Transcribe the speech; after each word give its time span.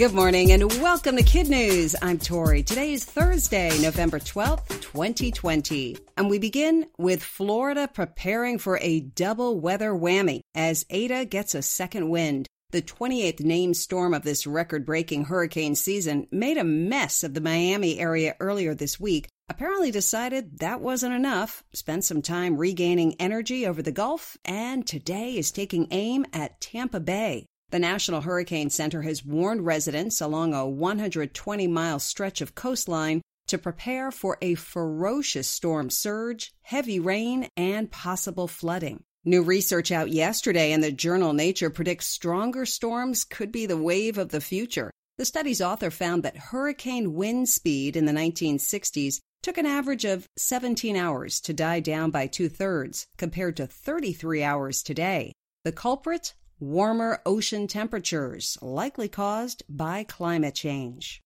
Good 0.00 0.14
morning 0.14 0.50
and 0.52 0.72
welcome 0.80 1.18
to 1.18 1.22
Kid 1.22 1.50
News. 1.50 1.94
I'm 2.00 2.16
Tori. 2.16 2.62
Today 2.62 2.94
is 2.94 3.04
Thursday, 3.04 3.68
November 3.82 4.18
12th, 4.18 4.80
2020. 4.80 5.98
And 6.16 6.30
we 6.30 6.38
begin 6.38 6.86
with 6.96 7.22
Florida 7.22 7.86
preparing 7.86 8.56
for 8.56 8.78
a 8.78 9.00
double 9.00 9.60
weather 9.60 9.90
whammy 9.90 10.40
as 10.54 10.86
Eta 10.88 11.26
gets 11.26 11.54
a 11.54 11.60
second 11.60 12.08
wind. 12.08 12.46
The 12.70 12.80
28th 12.80 13.40
named 13.40 13.76
storm 13.76 14.14
of 14.14 14.22
this 14.22 14.46
record 14.46 14.86
breaking 14.86 15.26
hurricane 15.26 15.74
season 15.74 16.26
made 16.30 16.56
a 16.56 16.64
mess 16.64 17.22
of 17.22 17.34
the 17.34 17.42
Miami 17.42 17.98
area 17.98 18.36
earlier 18.40 18.74
this 18.74 18.98
week. 18.98 19.28
Apparently 19.50 19.90
decided 19.90 20.60
that 20.60 20.80
wasn't 20.80 21.14
enough, 21.14 21.62
spent 21.74 22.06
some 22.06 22.22
time 22.22 22.56
regaining 22.56 23.16
energy 23.20 23.66
over 23.66 23.82
the 23.82 23.92
Gulf, 23.92 24.38
and 24.46 24.86
today 24.86 25.36
is 25.36 25.52
taking 25.52 25.88
aim 25.90 26.24
at 26.32 26.58
Tampa 26.58 27.00
Bay. 27.00 27.44
The 27.70 27.78
National 27.78 28.22
Hurricane 28.22 28.68
Center 28.68 29.02
has 29.02 29.24
warned 29.24 29.64
residents 29.64 30.20
along 30.20 30.54
a 30.54 30.68
120 30.68 31.68
mile 31.68 32.00
stretch 32.00 32.40
of 32.40 32.56
coastline 32.56 33.22
to 33.46 33.58
prepare 33.58 34.10
for 34.10 34.38
a 34.42 34.56
ferocious 34.56 35.46
storm 35.46 35.88
surge, 35.88 36.52
heavy 36.62 36.98
rain, 36.98 37.48
and 37.56 37.88
possible 37.88 38.48
flooding. 38.48 39.04
New 39.24 39.42
research 39.42 39.92
out 39.92 40.10
yesterday 40.10 40.72
in 40.72 40.80
the 40.80 40.90
journal 40.90 41.32
Nature 41.32 41.70
predicts 41.70 42.06
stronger 42.06 42.66
storms 42.66 43.22
could 43.22 43.52
be 43.52 43.66
the 43.66 43.76
wave 43.76 44.18
of 44.18 44.30
the 44.30 44.40
future. 44.40 44.90
The 45.18 45.24
study's 45.24 45.60
author 45.60 45.92
found 45.92 46.24
that 46.24 46.36
hurricane 46.36 47.14
wind 47.14 47.48
speed 47.48 47.94
in 47.94 48.04
the 48.04 48.12
1960s 48.12 49.20
took 49.42 49.58
an 49.58 49.66
average 49.66 50.04
of 50.04 50.26
17 50.38 50.96
hours 50.96 51.40
to 51.42 51.52
die 51.52 51.78
down 51.78 52.10
by 52.10 52.26
two 52.26 52.48
thirds, 52.48 53.06
compared 53.16 53.56
to 53.58 53.68
33 53.68 54.42
hours 54.42 54.82
today. 54.82 55.32
The 55.64 55.72
culprit? 55.72 56.34
Warmer 56.60 57.20
ocean 57.24 57.66
temperatures, 57.66 58.58
likely 58.60 59.08
caused 59.08 59.62
by 59.68 60.04
climate 60.04 60.54
change. 60.54 61.22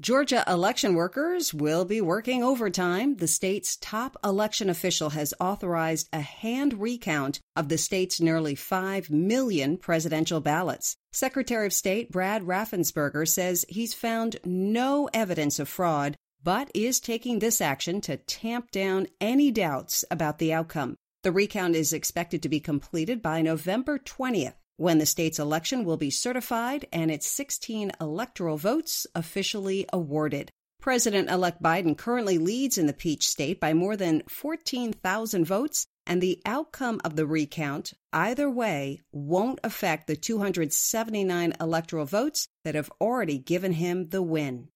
Georgia 0.00 0.42
election 0.48 0.94
workers 0.94 1.52
will 1.52 1.84
be 1.84 2.00
working 2.00 2.42
overtime. 2.42 3.16
The 3.16 3.26
state's 3.26 3.76
top 3.76 4.16
election 4.24 4.70
official 4.70 5.10
has 5.10 5.34
authorized 5.38 6.08
a 6.10 6.22
hand 6.22 6.80
recount 6.80 7.38
of 7.54 7.68
the 7.68 7.76
state's 7.76 8.18
nearly 8.18 8.54
5 8.54 9.10
million 9.10 9.76
presidential 9.76 10.40
ballots. 10.40 10.96
Secretary 11.12 11.66
of 11.66 11.74
State 11.74 12.10
Brad 12.10 12.44
Raffensperger 12.44 13.28
says 13.28 13.66
he's 13.68 13.92
found 13.92 14.38
no 14.42 15.10
evidence 15.12 15.58
of 15.58 15.68
fraud, 15.68 16.16
but 16.42 16.70
is 16.74 16.98
taking 16.98 17.38
this 17.38 17.60
action 17.60 18.00
to 18.00 18.16
tamp 18.16 18.70
down 18.70 19.06
any 19.20 19.50
doubts 19.50 20.02
about 20.10 20.38
the 20.38 20.54
outcome. 20.54 20.96
The 21.22 21.32
recount 21.32 21.76
is 21.76 21.92
expected 21.92 22.42
to 22.42 22.48
be 22.48 22.60
completed 22.60 23.20
by 23.20 23.42
November 23.42 23.98
20th, 23.98 24.54
when 24.78 24.96
the 24.96 25.04
state's 25.04 25.38
election 25.38 25.84
will 25.84 25.98
be 25.98 26.08
certified 26.08 26.86
and 26.94 27.10
its 27.10 27.26
16 27.26 27.92
electoral 28.00 28.56
votes 28.56 29.06
officially 29.14 29.84
awarded. 29.92 30.50
President 30.80 31.28
elect 31.28 31.62
Biden 31.62 31.94
currently 31.94 32.38
leads 32.38 32.78
in 32.78 32.86
the 32.86 32.94
Peach 32.94 33.28
State 33.28 33.60
by 33.60 33.74
more 33.74 33.98
than 33.98 34.22
14,000 34.30 35.44
votes, 35.44 35.86
and 36.06 36.22
the 36.22 36.40
outcome 36.46 37.02
of 37.04 37.16
the 37.16 37.26
recount, 37.26 37.92
either 38.14 38.48
way, 38.48 39.02
won't 39.12 39.60
affect 39.62 40.06
the 40.06 40.16
279 40.16 41.52
electoral 41.60 42.06
votes 42.06 42.48
that 42.64 42.74
have 42.74 42.90
already 42.98 43.36
given 43.36 43.72
him 43.72 44.08
the 44.08 44.22
win. 44.22 44.68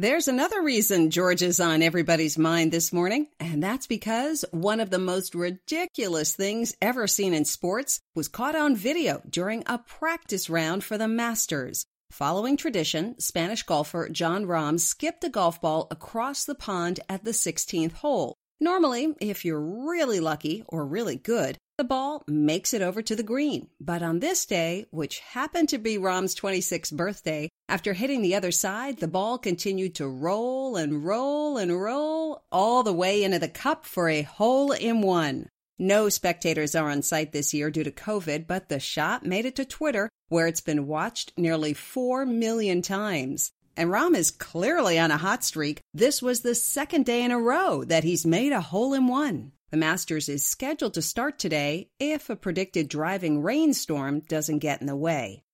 There's 0.00 0.28
another 0.28 0.62
reason 0.62 1.10
George 1.10 1.42
is 1.42 1.58
on 1.58 1.82
everybody's 1.82 2.38
mind 2.38 2.70
this 2.70 2.92
morning, 2.92 3.26
and 3.40 3.60
that's 3.60 3.88
because 3.88 4.44
one 4.52 4.78
of 4.78 4.90
the 4.90 4.98
most 5.00 5.34
ridiculous 5.34 6.36
things 6.36 6.72
ever 6.80 7.08
seen 7.08 7.34
in 7.34 7.44
sports 7.44 7.98
was 8.14 8.28
caught 8.28 8.54
on 8.54 8.76
video 8.76 9.20
during 9.28 9.64
a 9.66 9.78
practice 9.78 10.48
round 10.48 10.84
for 10.84 10.98
the 10.98 11.08
Masters. 11.08 11.84
Following 12.12 12.56
tradition, 12.56 13.18
Spanish 13.18 13.64
golfer 13.64 14.08
Jon 14.08 14.46
Rahm 14.46 14.78
skipped 14.78 15.24
a 15.24 15.28
golf 15.28 15.60
ball 15.60 15.88
across 15.90 16.44
the 16.44 16.54
pond 16.54 17.00
at 17.08 17.24
the 17.24 17.32
16th 17.32 17.94
hole. 17.94 18.36
Normally, 18.60 19.16
if 19.20 19.44
you're 19.44 19.60
really 19.60 20.20
lucky 20.20 20.62
or 20.68 20.86
really 20.86 21.16
good, 21.16 21.58
the 21.78 21.84
ball 21.84 22.24
makes 22.26 22.74
it 22.74 22.82
over 22.82 23.00
to 23.00 23.14
the 23.14 23.22
green. 23.22 23.68
But 23.80 24.02
on 24.02 24.18
this 24.18 24.44
day, 24.44 24.86
which 24.90 25.20
happened 25.20 25.68
to 25.68 25.78
be 25.78 25.96
Rahm's 25.96 26.34
26th 26.34 26.92
birthday, 26.92 27.48
after 27.68 27.92
hitting 27.92 28.20
the 28.20 28.34
other 28.34 28.50
side, 28.50 28.98
the 28.98 29.06
ball 29.06 29.38
continued 29.38 29.94
to 29.94 30.08
roll 30.08 30.74
and 30.76 31.04
roll 31.04 31.56
and 31.56 31.80
roll 31.80 32.42
all 32.50 32.82
the 32.82 32.92
way 32.92 33.22
into 33.22 33.38
the 33.38 33.48
cup 33.48 33.86
for 33.86 34.08
a 34.08 34.22
hole 34.22 34.72
in 34.72 35.02
one. 35.02 35.48
No 35.78 36.08
spectators 36.08 36.74
are 36.74 36.90
on 36.90 37.02
site 37.02 37.30
this 37.30 37.54
year 37.54 37.70
due 37.70 37.84
to 37.84 37.92
COVID, 37.92 38.48
but 38.48 38.68
the 38.68 38.80
shot 38.80 39.24
made 39.24 39.46
it 39.46 39.54
to 39.54 39.64
Twitter, 39.64 40.10
where 40.28 40.48
it's 40.48 40.60
been 40.60 40.88
watched 40.88 41.32
nearly 41.36 41.74
4 41.74 42.26
million 42.26 42.82
times. 42.82 43.52
And 43.76 43.88
Rom 43.92 44.16
is 44.16 44.32
clearly 44.32 44.98
on 44.98 45.12
a 45.12 45.16
hot 45.16 45.44
streak. 45.44 45.78
This 45.94 46.20
was 46.20 46.40
the 46.40 46.56
second 46.56 47.06
day 47.06 47.22
in 47.22 47.30
a 47.30 47.38
row 47.38 47.84
that 47.84 48.02
he's 48.02 48.26
made 48.26 48.50
a 48.50 48.60
hole 48.60 48.92
in 48.92 49.06
one. 49.06 49.52
The 49.70 49.76
Masters 49.76 50.30
is 50.30 50.46
scheduled 50.46 50.94
to 50.94 51.02
start 51.02 51.38
today 51.38 51.90
if 52.00 52.30
a 52.30 52.36
predicted 52.36 52.88
driving 52.88 53.42
rainstorm 53.42 54.20
doesn't 54.20 54.60
get 54.60 54.80
in 54.80 54.86
the 54.86 54.96
way. 54.96 55.44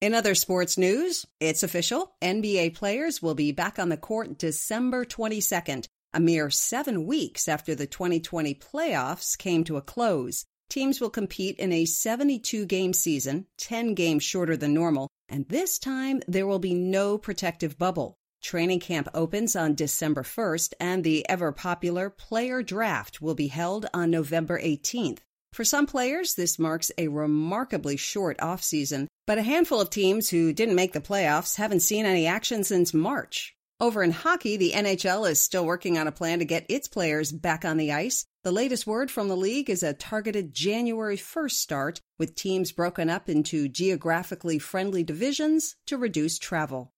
In 0.00 0.14
other 0.14 0.36
sports 0.36 0.78
news, 0.78 1.26
it's 1.40 1.64
official. 1.64 2.12
NBA 2.22 2.74
players 2.74 3.20
will 3.20 3.34
be 3.34 3.50
back 3.50 3.80
on 3.80 3.88
the 3.88 3.96
court 3.96 4.38
December 4.38 5.04
22nd, 5.04 5.88
a 6.12 6.20
mere 6.20 6.48
seven 6.48 7.04
weeks 7.04 7.48
after 7.48 7.74
the 7.74 7.88
2020 7.88 8.54
playoffs 8.54 9.36
came 9.36 9.64
to 9.64 9.76
a 9.76 9.82
close. 9.82 10.44
Teams 10.70 11.00
will 11.00 11.10
compete 11.10 11.58
in 11.58 11.72
a 11.72 11.86
72 11.86 12.66
game 12.66 12.92
season, 12.92 13.46
10 13.58 13.94
games 13.94 14.22
shorter 14.22 14.56
than 14.56 14.74
normal, 14.74 15.08
and 15.28 15.48
this 15.48 15.76
time 15.76 16.22
there 16.28 16.46
will 16.46 16.60
be 16.60 16.74
no 16.74 17.18
protective 17.18 17.76
bubble. 17.76 18.16
Training 18.42 18.80
camp 18.80 19.08
opens 19.14 19.54
on 19.54 19.76
December 19.76 20.24
1st, 20.24 20.74
and 20.80 21.04
the 21.04 21.26
ever 21.28 21.52
popular 21.52 22.10
player 22.10 22.60
draft 22.60 23.22
will 23.22 23.36
be 23.36 23.46
held 23.46 23.86
on 23.94 24.10
November 24.10 24.60
18th. 24.60 25.18
For 25.52 25.64
some 25.64 25.86
players, 25.86 26.34
this 26.34 26.58
marks 26.58 26.90
a 26.98 27.06
remarkably 27.08 27.96
short 27.96 28.36
offseason, 28.38 29.06
but 29.28 29.38
a 29.38 29.42
handful 29.42 29.80
of 29.80 29.90
teams 29.90 30.28
who 30.28 30.52
didn't 30.52 30.74
make 30.74 30.92
the 30.92 31.00
playoffs 31.00 31.56
haven't 31.56 31.80
seen 31.80 32.04
any 32.04 32.26
action 32.26 32.64
since 32.64 32.92
March. 32.92 33.54
Over 33.78 34.02
in 34.02 34.10
hockey, 34.10 34.56
the 34.56 34.72
NHL 34.72 35.30
is 35.30 35.40
still 35.40 35.64
working 35.64 35.96
on 35.96 36.08
a 36.08 36.12
plan 36.12 36.40
to 36.40 36.44
get 36.44 36.66
its 36.68 36.88
players 36.88 37.30
back 37.30 37.64
on 37.64 37.76
the 37.76 37.92
ice. 37.92 38.24
The 38.42 38.52
latest 38.52 38.88
word 38.88 39.10
from 39.10 39.28
the 39.28 39.36
league 39.36 39.70
is 39.70 39.84
a 39.84 39.92
targeted 39.92 40.52
January 40.52 41.16
1st 41.16 41.52
start, 41.52 42.00
with 42.18 42.34
teams 42.34 42.72
broken 42.72 43.08
up 43.08 43.28
into 43.28 43.68
geographically 43.68 44.58
friendly 44.58 45.04
divisions 45.04 45.76
to 45.86 45.96
reduce 45.96 46.38
travel. 46.38 46.92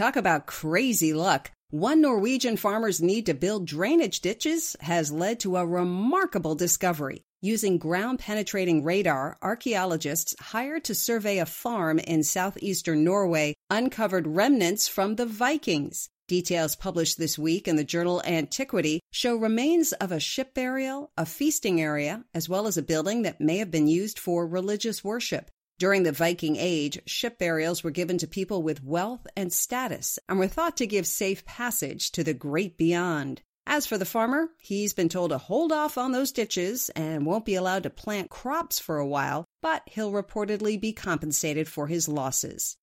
Talk 0.00 0.16
about 0.16 0.46
crazy 0.46 1.12
luck. 1.12 1.50
One 1.68 2.00
Norwegian 2.00 2.56
farmer's 2.56 3.02
need 3.02 3.26
to 3.26 3.34
build 3.34 3.66
drainage 3.66 4.20
ditches 4.20 4.74
has 4.80 5.12
led 5.12 5.40
to 5.40 5.58
a 5.58 5.66
remarkable 5.66 6.54
discovery. 6.54 7.20
Using 7.42 7.76
ground 7.76 8.18
penetrating 8.18 8.82
radar, 8.82 9.36
archaeologists 9.42 10.34
hired 10.40 10.84
to 10.84 10.94
survey 10.94 11.36
a 11.36 11.44
farm 11.44 11.98
in 11.98 12.22
southeastern 12.22 13.04
Norway 13.04 13.52
uncovered 13.68 14.26
remnants 14.26 14.88
from 14.88 15.16
the 15.16 15.26
Vikings. 15.26 16.08
Details 16.26 16.76
published 16.76 17.18
this 17.18 17.38
week 17.38 17.68
in 17.68 17.76
the 17.76 17.84
journal 17.84 18.22
Antiquity 18.24 19.00
show 19.12 19.36
remains 19.36 19.92
of 19.92 20.12
a 20.12 20.18
ship 20.18 20.54
burial, 20.54 21.10
a 21.18 21.26
feasting 21.26 21.78
area, 21.78 22.24
as 22.32 22.48
well 22.48 22.66
as 22.66 22.78
a 22.78 22.82
building 22.82 23.20
that 23.20 23.42
may 23.42 23.58
have 23.58 23.70
been 23.70 23.86
used 23.86 24.18
for 24.18 24.46
religious 24.46 25.04
worship. 25.04 25.50
During 25.80 26.02
the 26.02 26.12
Viking 26.12 26.56
Age, 26.56 27.00
ship 27.06 27.38
burials 27.38 27.82
were 27.82 27.90
given 27.90 28.18
to 28.18 28.26
people 28.26 28.62
with 28.62 28.84
wealth 28.84 29.26
and 29.34 29.50
status 29.50 30.18
and 30.28 30.38
were 30.38 30.46
thought 30.46 30.76
to 30.76 30.86
give 30.86 31.06
safe 31.06 31.42
passage 31.46 32.12
to 32.12 32.22
the 32.22 32.34
great 32.34 32.76
beyond. 32.76 33.40
As 33.66 33.86
for 33.86 33.96
the 33.96 34.04
farmer, 34.04 34.48
he's 34.60 34.92
been 34.92 35.08
told 35.08 35.30
to 35.30 35.38
hold 35.38 35.72
off 35.72 35.96
on 35.96 36.12
those 36.12 36.32
ditches 36.32 36.90
and 36.90 37.24
won't 37.24 37.46
be 37.46 37.54
allowed 37.54 37.84
to 37.84 37.88
plant 37.88 38.28
crops 38.28 38.78
for 38.78 38.98
a 38.98 39.06
while, 39.06 39.46
but 39.62 39.82
he'll 39.86 40.12
reportedly 40.12 40.78
be 40.78 40.92
compensated 40.92 41.66
for 41.66 41.86
his 41.86 42.08
losses. 42.08 42.76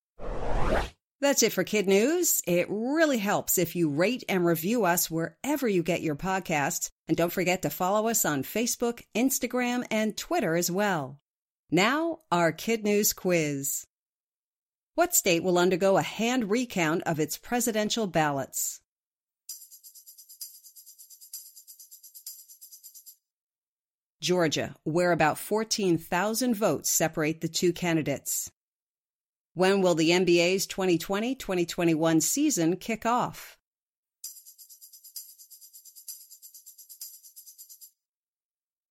That's 1.21 1.43
it 1.43 1.53
for 1.53 1.63
Kid 1.63 1.87
News. 1.87 2.41
It 2.47 2.65
really 2.67 3.19
helps 3.19 3.59
if 3.59 3.75
you 3.75 3.91
rate 3.91 4.23
and 4.27 4.43
review 4.43 4.85
us 4.85 5.11
wherever 5.11 5.67
you 5.67 5.83
get 5.83 6.01
your 6.01 6.15
podcasts. 6.15 6.89
And 7.07 7.15
don't 7.15 7.31
forget 7.31 7.61
to 7.61 7.69
follow 7.69 8.07
us 8.07 8.25
on 8.25 8.41
Facebook, 8.41 9.03
Instagram, 9.15 9.85
and 9.91 10.17
Twitter 10.17 10.55
as 10.55 10.71
well. 10.71 11.19
Now, 11.69 12.19
our 12.31 12.53
Kid 12.53 12.85
News 12.85 13.11
quiz. 13.11 13.87
What 14.95 15.13
state 15.13 15.43
will 15.43 15.57
undergo 15.57 15.97
a 15.97 16.01
hand 16.01 16.49
recount 16.49 17.03
of 17.03 17.19
its 17.19 17.37
presidential 17.37 18.07
ballots? 18.07 18.79
Georgia, 24.21 24.75
where 24.85 25.11
about 25.11 25.37
14,000 25.37 26.53
votes 26.53 26.89
separate 26.89 27.41
the 27.41 27.49
two 27.49 27.73
candidates. 27.73 28.49
When 29.53 29.81
will 29.81 29.95
the 29.95 30.11
NBA's 30.11 30.67
2020 30.67 31.35
2021 31.35 32.21
season 32.21 32.77
kick 32.77 33.05
off? 33.05 33.56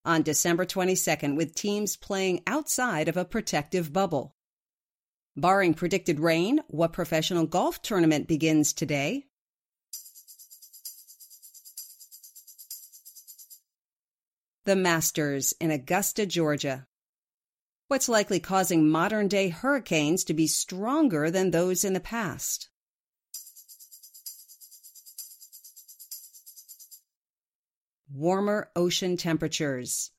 On 0.06 0.22
December 0.22 0.64
22nd 0.64 1.36
with 1.36 1.54
teams 1.54 1.96
playing 1.96 2.42
outside 2.46 3.08
of 3.08 3.16
a 3.16 3.24
protective 3.24 3.92
bubble. 3.92 4.34
Barring 5.36 5.74
predicted 5.74 6.20
rain, 6.20 6.60
what 6.68 6.92
professional 6.92 7.44
golf 7.44 7.82
tournament 7.82 8.26
begins 8.26 8.72
today? 8.72 9.26
The 14.64 14.76
Masters 14.76 15.52
in 15.60 15.70
Augusta, 15.70 16.24
Georgia. 16.24 16.86
What's 17.88 18.08
likely 18.08 18.40
causing 18.40 18.88
modern 18.88 19.28
day 19.28 19.48
hurricanes 19.48 20.24
to 20.24 20.34
be 20.34 20.46
stronger 20.46 21.30
than 21.30 21.50
those 21.50 21.84
in 21.84 21.92
the 21.92 22.00
past? 22.00 22.68
Warmer 28.12 28.70
ocean 28.76 29.16
temperatures. 29.16 30.10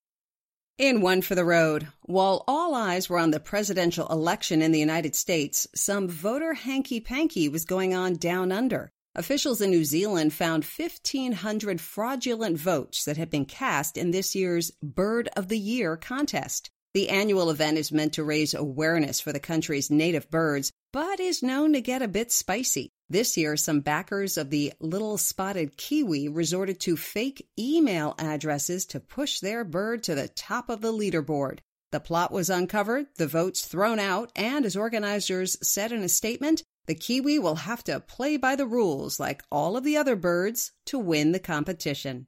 In 0.77 1.01
one 1.01 1.21
for 1.21 1.33
the 1.33 1.45
road, 1.45 1.87
while 2.03 2.43
all 2.47 2.75
eyes 2.75 3.09
were 3.09 3.17
on 3.17 3.31
the 3.31 3.39
presidential 3.39 4.07
election 4.09 4.61
in 4.61 4.71
the 4.71 4.79
United 4.79 5.15
States, 5.15 5.67
some 5.73 6.07
voter 6.07 6.53
hanky 6.53 6.99
panky 6.99 7.49
was 7.49 7.65
going 7.65 7.95
on 7.95 8.15
down 8.15 8.51
under. 8.51 8.91
Officials 9.15 9.61
in 9.61 9.71
New 9.71 9.83
Zealand 9.83 10.33
found 10.33 10.63
1,500 10.63 11.81
fraudulent 11.81 12.59
votes 12.59 13.05
that 13.05 13.17
had 13.17 13.31
been 13.31 13.45
cast 13.45 13.97
in 13.97 14.11
this 14.11 14.35
year's 14.35 14.69
Bird 14.83 15.29
of 15.35 15.47
the 15.47 15.57
Year 15.57 15.97
contest. 15.97 16.69
The 16.93 17.09
annual 17.09 17.49
event 17.49 17.79
is 17.79 17.91
meant 17.91 18.13
to 18.13 18.23
raise 18.23 18.53
awareness 18.53 19.19
for 19.19 19.33
the 19.33 19.39
country's 19.39 19.89
native 19.89 20.29
birds, 20.29 20.71
but 20.93 21.19
is 21.19 21.41
known 21.41 21.73
to 21.73 21.81
get 21.81 22.03
a 22.03 22.07
bit 22.07 22.31
spicy. 22.31 22.91
This 23.09 23.37
year, 23.37 23.55
some 23.55 23.79
backers 23.79 24.37
of 24.37 24.49
the 24.49 24.73
little 24.81 25.17
spotted 25.17 25.77
kiwi 25.77 26.27
resorted 26.27 26.79
to 26.81 26.97
fake 26.97 27.47
email 27.57 28.15
addresses 28.19 28.85
to 28.87 28.99
push 28.99 29.39
their 29.39 29.63
bird 29.63 30.03
to 30.03 30.15
the 30.15 30.27
top 30.27 30.69
of 30.69 30.81
the 30.81 30.91
leaderboard. 30.91 31.59
The 31.93 32.01
plot 32.01 32.33
was 32.33 32.49
uncovered, 32.49 33.07
the 33.15 33.27
votes 33.27 33.65
thrown 33.65 33.97
out, 33.97 34.31
and 34.35 34.65
as 34.65 34.75
organizers 34.75 35.57
said 35.65 35.93
in 35.93 36.03
a 36.03 36.09
statement, 36.09 36.63
the 36.85 36.95
kiwi 36.95 37.39
will 37.39 37.55
have 37.55 37.81
to 37.85 38.01
play 38.01 38.35
by 38.35 38.57
the 38.57 38.67
rules 38.67 39.21
like 39.21 39.41
all 39.49 39.77
of 39.77 39.85
the 39.85 39.95
other 39.95 40.17
birds 40.17 40.73
to 40.87 40.99
win 40.99 41.31
the 41.31 41.39
competition. 41.39 42.27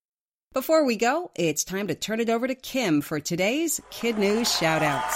Before 0.54 0.86
we 0.86 0.96
go, 0.96 1.32
it's 1.36 1.66
time 1.66 1.88
to 1.88 1.96
turn 1.96 2.22
it 2.22 2.30
over 2.30 2.48
to 2.48 2.56
Kim 2.56 3.02
for 3.02 3.20
today's 3.20 3.82
Kid 3.92 4.18
News 4.18 4.48
shoutouts. 4.48 5.12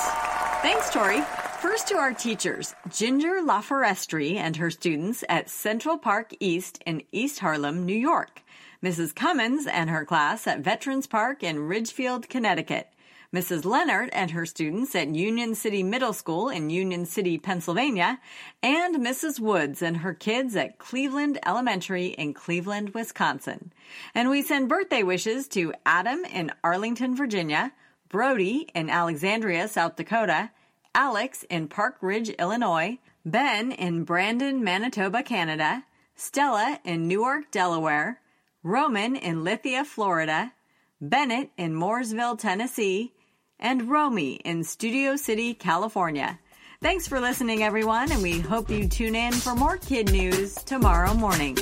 Thanks, 0.62 0.90
Tori. 0.92 1.24
First 1.64 1.88
to 1.88 1.96
our 1.96 2.12
teachers, 2.12 2.76
Ginger 2.90 3.42
LaForestry 3.42 4.36
and 4.36 4.58
her 4.58 4.70
students 4.70 5.24
at 5.30 5.50
Central 5.50 5.98
Park 5.98 6.34
East 6.42 6.84
in 6.86 7.04
East 7.14 7.40
Harlem, 7.40 7.86
New 7.86 7.96
York. 7.96 8.42
Mrs. 8.84 9.16
Cummins 9.16 9.66
and 9.66 9.90
her 9.90 10.04
class 10.04 10.46
at 10.46 10.60
Veterans 10.60 11.08
Park 11.08 11.42
in 11.42 11.66
Ridgefield, 11.66 12.28
Connecticut. 12.28 12.90
Mrs. 13.34 13.64
Leonard 13.64 14.10
and 14.12 14.32
her 14.32 14.46
students 14.46 14.94
at 14.94 15.16
Union 15.16 15.56
City 15.56 15.84
Middle 15.84 16.12
School 16.12 16.50
in 16.50 16.70
Union 16.70 17.06
City, 17.06 17.38
Pennsylvania, 17.38 18.20
and 18.62 18.98
Mrs. 18.98 19.40
Woods 19.40 19.82
and 19.82 19.96
her 19.96 20.14
kids 20.14 20.58
at 20.58 20.80
Cleveland 20.80 21.40
Elementary 21.46 22.08
in 22.08 22.34
Cleveland, 22.34 22.90
Wisconsin. 22.90 23.72
And 24.14 24.30
we 24.30 24.42
send 24.42 24.68
birthday 24.68 25.02
wishes 25.02 25.48
to 25.48 25.74
Adam 25.86 26.26
in 26.26 26.52
Arlington, 26.62 27.16
Virginia, 27.16 27.72
Brody 28.10 28.70
in 28.76 28.90
Alexandria, 28.90 29.70
South 29.70 29.96
Dakota, 29.96 30.52
Alex 30.96 31.44
in 31.50 31.68
Park 31.68 31.98
Ridge, 32.02 32.30
Illinois, 32.30 33.00
Ben 33.26 33.72
in 33.72 34.04
Brandon, 34.04 34.64
Manitoba, 34.64 35.24
Canada, 35.24 35.84
Stella 36.16 36.80
in 36.84 37.08
Newark, 37.08 37.50
Delaware, 37.52 38.20
Roman 38.62 39.16
in 39.16 39.44
Lithia, 39.44 39.84
Florida, 39.86 40.54
Bennett 41.02 41.50
in 41.58 41.74
Mooresville, 41.74 42.38
Tennessee, 42.38 43.14
and 43.60 43.90
Romy 43.90 44.34
in 44.46 44.64
Studio 44.64 45.16
City, 45.16 45.54
California. 45.54 46.40
Thanks 46.82 47.08
for 47.08 47.20
listening, 47.20 47.64
everyone, 47.64 48.12
and 48.12 48.22
we 48.22 48.40
hope 48.40 48.70
you 48.70 48.88
tune 48.88 49.16
in 49.16 49.34
for 49.34 49.56
more 49.56 49.78
kid 49.78 50.12
news 50.12 50.56
tomorrow 50.56 51.14
morning. 51.14 51.58